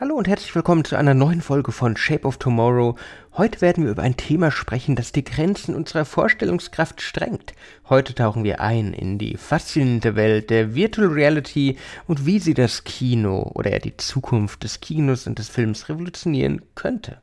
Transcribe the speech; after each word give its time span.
Hallo 0.00 0.16
und 0.16 0.26
herzlich 0.26 0.52
willkommen 0.56 0.84
zu 0.84 0.96
einer 0.96 1.14
neuen 1.14 1.40
Folge 1.40 1.70
von 1.70 1.96
Shape 1.96 2.26
of 2.26 2.38
Tomorrow. 2.38 2.96
Heute 3.36 3.60
werden 3.60 3.84
wir 3.84 3.92
über 3.92 4.02
ein 4.02 4.16
Thema 4.16 4.50
sprechen, 4.50 4.96
das 4.96 5.12
die 5.12 5.22
Grenzen 5.22 5.72
unserer 5.72 6.04
Vorstellungskraft 6.04 7.00
strengt. 7.00 7.52
Heute 7.88 8.12
tauchen 8.12 8.42
wir 8.42 8.60
ein 8.60 8.92
in 8.92 9.18
die 9.18 9.36
faszinierende 9.36 10.16
Welt 10.16 10.50
der 10.50 10.74
Virtual 10.74 11.06
Reality 11.06 11.78
und 12.08 12.26
wie 12.26 12.40
sie 12.40 12.54
das 12.54 12.82
Kino 12.82 13.52
oder 13.54 13.70
eher 13.70 13.78
die 13.78 13.96
Zukunft 13.96 14.64
des 14.64 14.80
Kinos 14.80 15.28
und 15.28 15.38
des 15.38 15.48
Films 15.48 15.88
revolutionieren 15.88 16.62
könnte. 16.74 17.20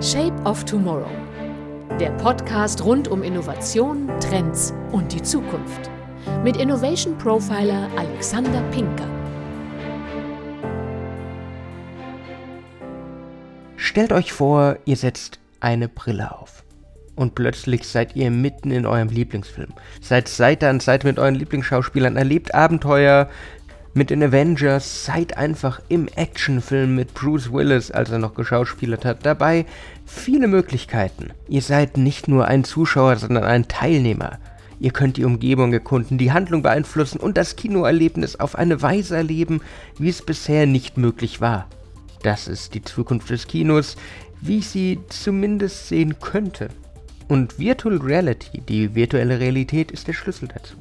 Shape 0.00 0.40
of 0.44 0.64
Tomorrow. 0.64 1.10
Der 1.98 2.12
Podcast 2.12 2.84
rund 2.84 3.08
um 3.08 3.24
Innovation, 3.24 4.08
Trends 4.20 4.72
und 4.92 5.12
die 5.12 5.22
Zukunft. 5.22 5.90
Mit 6.44 6.58
Innovation 6.58 7.18
Profiler 7.18 7.90
Alexander 7.96 8.62
Pinker. 8.70 9.13
Stellt 13.84 14.14
euch 14.14 14.32
vor, 14.32 14.78
ihr 14.86 14.96
setzt 14.96 15.40
eine 15.60 15.88
Brille 15.88 16.32
auf. 16.32 16.64
Und 17.16 17.34
plötzlich 17.34 17.86
seid 17.86 18.16
ihr 18.16 18.30
mitten 18.30 18.70
in 18.70 18.86
eurem 18.86 19.10
Lieblingsfilm. 19.10 19.74
Seid 20.00 20.26
Seite 20.26 20.70
an 20.70 20.80
Seite 20.80 21.06
mit 21.06 21.18
euren 21.18 21.34
Lieblingsschauspielern, 21.34 22.16
erlebt 22.16 22.54
Abenteuer 22.54 23.28
mit 23.92 24.08
den 24.08 24.22
Avengers, 24.22 25.04
seid 25.04 25.36
einfach 25.36 25.82
im 25.90 26.08
Actionfilm 26.08 26.94
mit 26.94 27.12
Bruce 27.12 27.52
Willis, 27.52 27.90
als 27.90 28.10
er 28.10 28.18
noch 28.18 28.32
geschauspielert 28.32 29.04
hat, 29.04 29.26
dabei. 29.26 29.66
Viele 30.06 30.48
Möglichkeiten. 30.48 31.34
Ihr 31.46 31.60
seid 31.60 31.98
nicht 31.98 32.26
nur 32.26 32.46
ein 32.48 32.64
Zuschauer, 32.64 33.16
sondern 33.16 33.44
ein 33.44 33.68
Teilnehmer. 33.68 34.38
Ihr 34.80 34.92
könnt 34.92 35.18
die 35.18 35.26
Umgebung 35.26 35.74
erkunden, 35.74 36.16
die 36.16 36.32
Handlung 36.32 36.62
beeinflussen 36.62 37.20
und 37.20 37.36
das 37.36 37.54
Kinoerlebnis 37.54 38.36
auf 38.40 38.56
eine 38.56 38.80
Weise 38.80 39.14
erleben, 39.14 39.60
wie 39.98 40.08
es 40.08 40.24
bisher 40.24 40.64
nicht 40.64 40.96
möglich 40.96 41.42
war. 41.42 41.68
Das 42.24 42.48
ist 42.48 42.72
die 42.72 42.80
Zukunft 42.80 43.28
des 43.28 43.46
Kinos, 43.46 43.96
wie 44.40 44.58
ich 44.58 44.68
sie 44.68 44.98
zumindest 45.10 45.88
sehen 45.88 46.18
könnte. 46.20 46.70
Und 47.28 47.58
Virtual 47.58 47.98
Reality, 47.98 48.62
die 48.62 48.94
virtuelle 48.94 49.40
Realität, 49.40 49.90
ist 49.90 50.08
der 50.08 50.14
Schlüssel 50.14 50.48
dazu. 50.48 50.74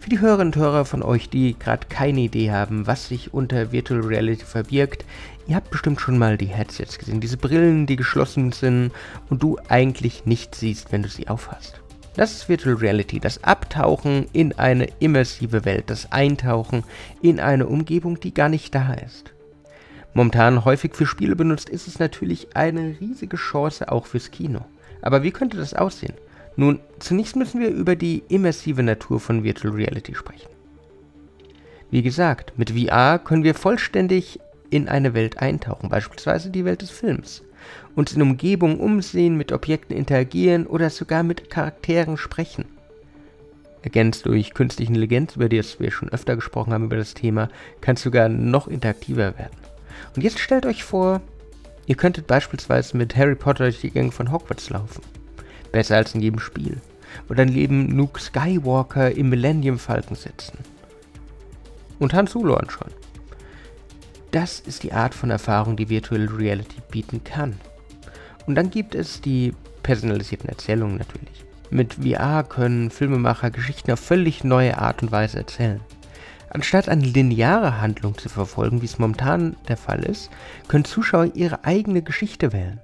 Für 0.00 0.10
die 0.10 0.18
Hörerinnen 0.18 0.54
und 0.54 0.60
Hörer 0.60 0.84
von 0.86 1.04
euch, 1.04 1.30
die 1.30 1.56
gerade 1.56 1.86
keine 1.88 2.22
Idee 2.22 2.50
haben, 2.50 2.88
was 2.88 3.06
sich 3.06 3.32
unter 3.32 3.70
Virtual 3.70 4.00
Reality 4.00 4.44
verbirgt, 4.44 5.04
ihr 5.46 5.54
habt 5.54 5.70
bestimmt 5.70 6.00
schon 6.00 6.18
mal 6.18 6.36
die 6.36 6.46
Headsets 6.46 6.98
gesehen, 6.98 7.20
diese 7.20 7.36
Brillen, 7.36 7.86
die 7.86 7.96
geschlossen 7.96 8.50
sind 8.50 8.90
und 9.30 9.40
du 9.40 9.56
eigentlich 9.68 10.26
nicht 10.26 10.56
siehst, 10.56 10.90
wenn 10.90 11.04
du 11.04 11.08
sie 11.08 11.28
aufhast. 11.28 11.80
Das 12.16 12.32
ist 12.32 12.48
Virtual 12.48 12.74
Reality, 12.74 13.20
das 13.20 13.44
Abtauchen 13.44 14.26
in 14.32 14.58
eine 14.58 14.88
immersive 14.98 15.64
Welt, 15.64 15.84
das 15.90 16.10
Eintauchen 16.10 16.82
in 17.22 17.38
eine 17.38 17.68
Umgebung, 17.68 18.18
die 18.18 18.34
gar 18.34 18.48
nicht 18.48 18.74
da 18.74 18.94
ist 18.94 19.32
momentan 20.14 20.64
häufig 20.64 20.94
für 20.94 21.06
Spiele 21.06 21.36
benutzt, 21.36 21.68
ist 21.68 21.88
es 21.88 21.98
natürlich 21.98 22.56
eine 22.56 22.96
riesige 23.00 23.36
Chance 23.36 23.90
auch 23.90 24.06
fürs 24.06 24.30
Kino. 24.30 24.60
Aber 25.02 25.22
wie 25.22 25.30
könnte 25.30 25.56
das 25.56 25.74
aussehen? 25.74 26.14
Nun, 26.56 26.80
zunächst 26.98 27.36
müssen 27.36 27.60
wir 27.60 27.68
über 27.68 27.94
die 27.94 28.24
immersive 28.28 28.82
Natur 28.82 29.20
von 29.20 29.44
Virtual 29.44 29.72
Reality 29.72 30.14
sprechen. 30.14 30.48
Wie 31.90 32.02
gesagt, 32.02 32.58
mit 32.58 32.70
VR 32.70 33.18
können 33.18 33.44
wir 33.44 33.54
vollständig 33.54 34.40
in 34.70 34.88
eine 34.88 35.14
Welt 35.14 35.38
eintauchen, 35.38 35.88
beispielsweise 35.88 36.50
die 36.50 36.64
Welt 36.64 36.82
des 36.82 36.90
Films, 36.90 37.42
uns 37.94 38.12
in 38.12 38.22
Umgebungen 38.22 38.80
umsehen, 38.80 39.36
mit 39.36 39.52
Objekten 39.52 39.96
interagieren 39.96 40.66
oder 40.66 40.90
sogar 40.90 41.22
mit 41.22 41.48
Charakteren 41.48 42.16
sprechen. 42.16 42.64
Ergänzt 43.82 44.26
durch 44.26 44.52
künstliche 44.52 44.90
Intelligenz, 44.90 45.36
über 45.36 45.48
die 45.48 45.62
wir 45.78 45.90
schon 45.90 46.10
öfter 46.10 46.34
gesprochen 46.34 46.72
haben 46.72 46.84
über 46.86 46.96
das 46.96 47.14
Thema, 47.14 47.48
kann 47.80 47.94
es 47.94 48.02
sogar 48.02 48.28
noch 48.28 48.66
interaktiver 48.66 49.38
werden. 49.38 49.67
Und 50.14 50.22
jetzt 50.22 50.38
stellt 50.38 50.66
euch 50.66 50.84
vor, 50.84 51.20
ihr 51.86 51.96
könntet 51.96 52.26
beispielsweise 52.26 52.96
mit 52.96 53.16
Harry 53.16 53.34
Potter 53.34 53.64
durch 53.64 53.80
die 53.80 53.90
Gänge 53.90 54.12
von 54.12 54.32
Hogwarts 54.32 54.70
laufen. 54.70 55.02
Besser 55.72 55.96
als 55.96 56.14
in 56.14 56.20
jedem 56.20 56.40
Spiel. 56.40 56.80
Oder 57.28 57.44
neben 57.44 57.96
Luke 57.96 58.20
Skywalker 58.20 59.10
im 59.12 59.30
Millennium 59.30 59.78
Falcon 59.78 60.16
sitzen. 60.16 60.58
Und 61.98 62.14
Han 62.14 62.26
Solo 62.26 62.54
anschauen. 62.54 62.92
Das 64.30 64.60
ist 64.60 64.82
die 64.82 64.92
Art 64.92 65.14
von 65.14 65.30
Erfahrung, 65.30 65.76
die 65.76 65.88
Virtual 65.88 66.26
Reality 66.26 66.82
bieten 66.90 67.24
kann. 67.24 67.58
Und 68.46 68.54
dann 68.54 68.70
gibt 68.70 68.94
es 68.94 69.20
die 69.20 69.54
personalisierten 69.82 70.48
Erzählungen 70.48 70.96
natürlich. 70.96 71.44
Mit 71.70 71.94
VR 71.94 72.44
können 72.44 72.90
Filmemacher 72.90 73.50
Geschichten 73.50 73.92
auf 73.92 74.00
völlig 74.00 74.44
neue 74.44 74.78
Art 74.78 75.02
und 75.02 75.12
Weise 75.12 75.38
erzählen. 75.38 75.80
Anstatt 76.50 76.88
eine 76.88 77.04
lineare 77.04 77.80
Handlung 77.80 78.16
zu 78.16 78.28
verfolgen, 78.28 78.80
wie 78.80 78.86
es 78.86 78.98
momentan 78.98 79.56
der 79.68 79.76
Fall 79.76 80.04
ist, 80.04 80.30
können 80.66 80.84
Zuschauer 80.84 81.32
ihre 81.34 81.64
eigene 81.64 82.02
Geschichte 82.02 82.52
wählen. 82.52 82.80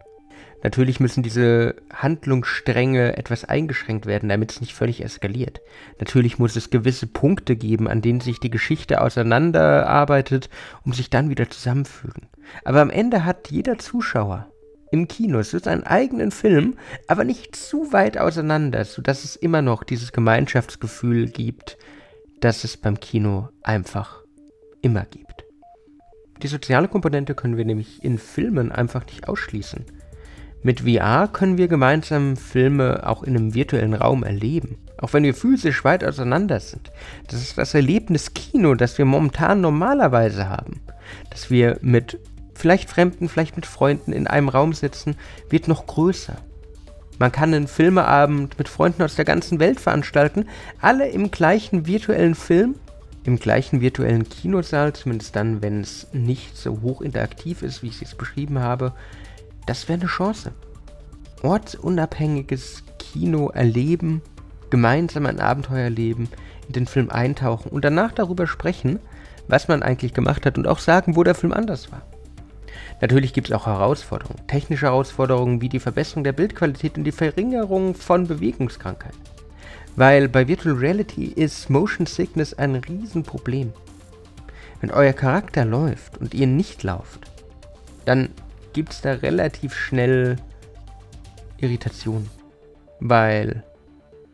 Natürlich 0.63 0.99
müssen 0.99 1.23
diese 1.23 1.77
Handlungsstränge 1.93 3.19
etwas 3.19 3.45
eingeschränkt 3.45 4.07
werden, 4.07 4.31
damit 4.31 4.51
es 4.51 4.61
nicht 4.63 4.75
völlig 4.75 5.05
eskaliert. 5.05 5.61
Natürlich 5.99 6.39
muss 6.39 6.57
es 6.57 6.71
gewisse 6.71 7.07
Punkte 7.07 7.55
geben, 7.55 7.87
an 7.87 8.01
denen 8.01 8.21
sich 8.21 8.41
die 8.41 8.49
Geschichte 8.49 9.03
auseinanderarbeitet, 9.03 10.49
um 10.83 10.95
sich 10.95 11.11
dann 11.11 11.29
wieder 11.29 11.51
zusammenfügen. 11.51 12.29
Aber 12.65 12.81
am 12.81 12.89
Ende 12.89 13.27
hat 13.27 13.51
jeder 13.51 13.79
Zuschauer 13.79 14.49
im 14.91 15.07
Kino 15.07 15.43
seinen 15.43 15.83
eigenen 15.83 16.31
Film, 16.31 16.79
aber 17.09 17.25
nicht 17.25 17.57
zu 17.57 17.93
weit 17.93 18.17
auseinander, 18.17 18.87
sodass 18.87 19.25
es 19.25 19.37
immer 19.37 19.61
noch 19.61 19.85
dieses 19.85 20.13
Gemeinschaftsgefühl 20.13 21.27
gibt, 21.27 21.77
das 22.45 22.63
es 22.63 22.77
beim 22.77 23.01
Kino 23.01 23.49
einfach 23.63 24.23
immer 24.83 25.07
gibt. 25.07 25.47
Die 26.43 26.47
soziale 26.47 26.89
Komponente 26.89 27.35
können 27.35 27.57
wir 27.57 27.65
nämlich 27.65 28.05
in 28.05 28.19
Filmen 28.19 28.71
einfach 28.71 29.07
nicht 29.07 29.29
ausschließen. 29.29 29.87
Mit 30.63 30.81
VR 30.81 31.29
können 31.29 31.57
wir 31.57 31.69
gemeinsam 31.69 32.37
Filme 32.37 33.07
auch 33.07 33.23
in 33.23 33.35
einem 33.35 33.55
virtuellen 33.55 33.95
Raum 33.95 34.25
erleben, 34.25 34.77
auch 34.99 35.15
wenn 35.15 35.23
wir 35.25 35.35
physisch 35.35 35.85
weit 35.85 36.05
auseinander 36.05 36.61
sind. 36.61 36.93
Das 37.29 37.41
ist 37.41 37.57
das 37.57 37.73
Erlebnis 37.73 38.35
Kino, 38.35 38.75
das 38.75 38.99
wir 38.99 39.07
momentan 39.07 39.63
normalerweise 39.63 40.49
haben. 40.49 40.83
Dass 41.31 41.51
wir 41.51 41.79
mit 41.81 42.19
vielleicht 42.55 42.91
Fremden, 42.91 43.31
vielleicht 43.31 43.57
mit 43.57 43.65
Freunden 43.65 44.13
in 44.13 44.27
einem 44.27 44.51
Raum 44.51 44.75
sitzen, 44.75 45.17
wird 45.49 45.67
noch 45.67 45.87
größer. 45.87 46.37
Man 47.19 47.31
kann 47.31 47.55
einen 47.55 47.69
Filmeabend 47.69 48.59
mit 48.59 48.69
Freunden 48.69 49.03
aus 49.03 49.15
der 49.15 49.25
ganzen 49.25 49.61
Welt 49.61 49.81
veranstalten, 49.81 50.49
alle 50.81 51.09
im 51.09 51.31
gleichen 51.31 51.87
virtuellen 51.87 52.35
Film, 52.35 52.75
im 53.25 53.39
gleichen 53.39 53.81
virtuellen 53.81 54.29
Kinosaal, 54.29 54.93
zumindest 54.93 55.37
dann, 55.37 55.63
wenn 55.63 55.81
es 55.81 56.09
nicht 56.13 56.57
so 56.57 56.81
hoch 56.83 57.01
interaktiv 57.01 57.63
ist, 57.63 57.83
wie 57.83 57.89
ich 57.89 58.03
es 58.03 58.15
beschrieben 58.15 58.59
habe. 58.59 58.93
Das 59.67 59.89
wäre 59.89 60.01
eine 60.01 60.09
Chance. 60.09 60.53
Ortsunabhängiges 61.43 62.83
Kino 62.99 63.49
erleben, 63.49 64.21
gemeinsam 64.71 65.27
ein 65.27 65.41
Abenteuer 65.41 65.85
erleben, 65.85 66.29
in 66.67 66.73
den 66.73 66.87
Film 66.87 67.11
eintauchen 67.11 67.71
und 67.71 67.85
danach 67.85 68.13
darüber 68.13 68.47
sprechen, 68.47 68.99
was 69.47 69.69
man 69.69 69.83
eigentlich 69.83 70.15
gemacht 70.15 70.47
hat 70.47 70.59
und 70.59 70.67
auch 70.67 70.79
sagen, 70.79 71.17
wo 71.17 71.23
der 71.23 71.35
Film 71.35 71.53
anders 71.53 71.93
war. 71.93 72.03
Natürlich 73.01 73.33
gibt 73.33 73.49
es 73.49 73.55
auch 73.55 73.67
Herausforderungen, 73.67 74.47
technische 74.47 74.87
Herausforderungen 74.87 75.61
wie 75.61 75.69
die 75.69 75.81
Verbesserung 75.81 76.25
der 76.25 76.33
Bildqualität 76.33 76.97
und 76.97 77.05
die 77.05 77.13
Verringerung 77.13 77.95
von 77.95 78.27
Bewegungskrankheit. 78.27 79.15
Weil 79.97 80.29
bei 80.29 80.49
Virtual 80.49 80.75
Reality 80.75 81.27
ist 81.27 81.71
Motion 81.71 82.07
Sickness 82.07 82.55
ein 82.55 82.75
Riesenproblem. 82.75 83.73
Wenn 84.81 84.91
euer 84.91 85.13
Charakter 85.13 85.65
läuft 85.65 86.19
und 86.19 86.35
ihr 86.35 86.47
nicht 86.47 86.83
lauft, 86.83 87.31
dann 88.05 88.31
gibt 88.73 88.93
es 88.93 89.01
da 89.01 89.13
relativ 89.13 89.75
schnell 89.75 90.37
Irritation. 91.59 92.29
Weil 93.01 93.63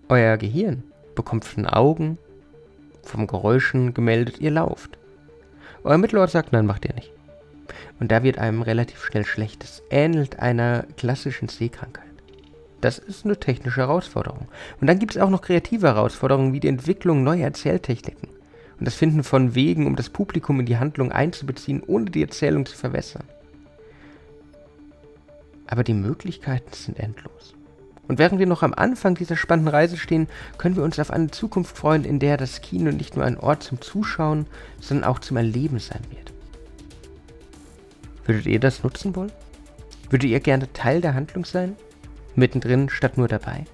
euer 0.09 0.37
Gehirn 0.39 0.83
bekommt 1.15 1.45
von 1.45 1.67
Augen, 1.67 2.19
vom 3.03 3.27
Geräuschen 3.27 3.95
gemeldet, 3.95 4.41
ihr 4.41 4.51
lauft. 4.51 4.99
Euer 5.85 5.99
Mittelort 5.99 6.31
sagt, 6.31 6.53
nein, 6.53 6.67
macht 6.67 6.85
ihr 6.85 6.95
nicht. 6.95 7.13
Und 8.01 8.11
da 8.11 8.23
wird 8.23 8.39
einem 8.39 8.63
relativ 8.63 9.05
schnell 9.05 9.27
schlecht. 9.27 9.63
Es 9.63 9.83
ähnelt 9.91 10.41
einer 10.41 10.85
klassischen 10.97 11.49
Sehkrankheit. 11.49 12.07
Das 12.81 12.99
ist 12.99 13.27
eine 13.27 13.39
technische 13.39 13.83
Herausforderung. 13.83 14.49
Und 14.81 14.87
dann 14.87 14.99
gibt 14.99 15.15
es 15.15 15.21
auch 15.21 15.29
noch 15.29 15.43
kreative 15.43 15.89
Herausforderungen 15.89 16.55
wie 16.55 16.61
die 16.61 16.69
Entwicklung 16.69 17.23
neuer 17.23 17.45
Erzähltechniken 17.45 18.31
und 18.79 18.87
das 18.87 18.95
Finden 18.95 19.23
von 19.23 19.55
Wegen, 19.55 19.87
um 19.87 19.97
das 19.97 20.09
Publikum 20.09 20.59
in 20.61 20.67
die 20.67 20.79
Handlung 20.79 21.13
einzubeziehen, 21.13 21.83
ohne 21.87 22.07
die 22.07 22.23
Erzählung 22.23 22.65
zu 22.65 22.77
verwässern. 22.77 23.25
Aber 25.67 25.85
die 25.85 25.95
Möglichkeiten 25.95 26.73
sind 26.73 26.99
endlos. 26.99 27.55
Und 28.09 28.19
während 28.19 28.41
wir 28.41 28.47
noch 28.47 28.63
am 28.63 28.75
Anfang 28.75 29.15
dieser 29.15 29.37
spannenden 29.37 29.73
Reise 29.73 29.99
stehen, 29.99 30.27
können 30.57 30.75
wir 30.75 30.83
uns 30.83 30.99
auf 30.99 31.11
eine 31.11 31.31
Zukunft 31.31 31.77
freuen, 31.77 32.05
in 32.05 32.19
der 32.19 32.39
das 32.39 32.63
Kino 32.63 32.91
nicht 32.91 33.15
nur 33.15 33.27
ein 33.27 33.39
Ort 33.39 33.63
zum 33.63 33.81
Zuschauen, 33.83 34.47
sondern 34.81 35.09
auch 35.09 35.21
zum 35.21 35.37
Erleben 35.37 35.79
sein 35.79 36.01
wird. 36.11 36.30
Würdet 38.25 38.47
ihr 38.47 38.61
das 38.61 38.83
nutzen 38.83 39.17
wollen? 39.17 39.33
Würdet 40.11 40.31
ihr 40.31 40.41
gerne 40.41 40.73
Teil 40.73 41.01
der 41.01 41.15
Handlung 41.15 41.45
sein? 41.45 41.77
Mittendrin 42.35 42.89
statt 42.89 43.17
nur 43.17 43.29
dabei? 43.29 43.65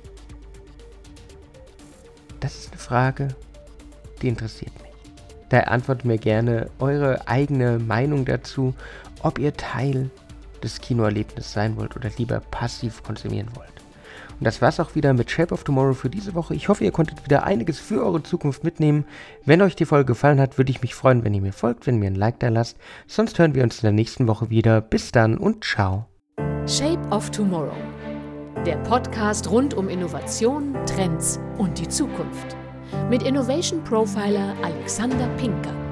Das 2.41 2.57
ist 2.57 2.73
eine 2.73 2.79
Frage, 2.79 3.29
die 4.23 4.29
interessiert 4.29 4.73
mich. 4.83 4.93
Da 5.49 5.61
antwortet 5.61 6.05
mir 6.05 6.19
gerne 6.19 6.71
eure 6.79 7.29
eigene 7.29 7.79
Meinung 7.79 8.25
dazu, 8.25 8.75
ob 9.23 9.39
ihr 9.39 9.53
Teil 9.55 10.11
des 10.63 10.81
Kinoerlebnisses 10.81 11.53
sein 11.53 11.77
wollt 11.77 11.97
oder 11.97 12.11
lieber 12.19 12.41
passiv 12.41 13.03
konsumieren 13.03 13.49
wollt. 13.55 13.73
Und 14.39 14.45
das 14.47 14.61
war's 14.61 14.81
auch 14.81 14.95
wieder 14.95 15.13
mit 15.13 15.31
Shape 15.31 15.53
of 15.53 15.65
Tomorrow 15.65 15.95
für 15.95 16.11
diese 16.11 16.35
Woche. 16.35 16.55
Ich 16.55 16.69
hoffe, 16.69 16.85
ihr 16.85 16.93
konntet 16.93 17.25
wieder 17.25 17.45
einiges 17.45 17.79
für 17.79 18.05
eure 18.05 18.23
Zukunft 18.23 18.65
mitnehmen. 18.65 19.05
Wenn 19.45 19.63
euch 19.63 19.77
die 19.77 19.87
Folge 19.87 20.07
gefallen 20.07 20.41
hat, 20.41 20.59
würde 20.59 20.71
ich 20.71 20.83
mich 20.83 20.95
freuen, 20.95 21.25
wenn 21.25 21.35
ihr 21.35 21.41
mir 21.41 21.53
folgt, 21.53 21.87
wenn 21.87 21.97
ihr 21.97 22.01
mir 22.01 22.11
ein 22.11 22.15
Like 22.15 22.41
da 22.41 22.49
lasst. 22.49 22.77
Sonst 23.07 23.39
hören 23.39 23.55
wir 23.55 23.63
uns 23.63 23.77
in 23.77 23.83
der 23.83 23.93
nächsten 23.93 24.29
Woche 24.29 24.51
wieder. 24.51 24.81
Bis 24.81 25.13
dann 25.13 25.39
und 25.39 25.65
ciao. 25.65 26.07
Shape 26.67 27.07
of 27.11 27.31
Tomorrow. 27.31 27.77
Der 28.65 28.77
Podcast 28.79 29.51
rund 29.51 29.75
um 29.75 29.89
Innovation, 29.89 30.75
Trends 30.87 31.39
und 31.59 31.79
die 31.79 31.89
Zukunft. 31.89 32.57
Mit 33.09 33.23
Innovation 33.23 33.83
Profiler 33.85 34.55
Alexander 34.63 35.29
Pinker. 35.37 35.86